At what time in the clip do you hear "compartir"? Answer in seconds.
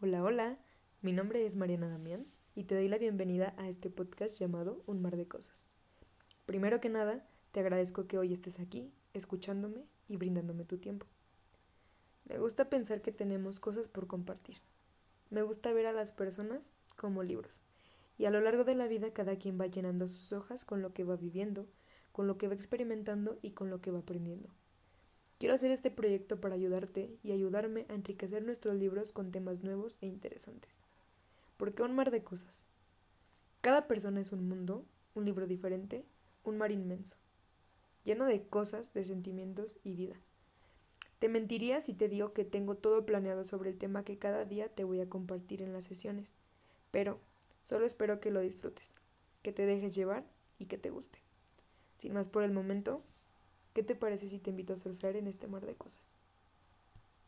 14.06-14.58, 45.08-45.62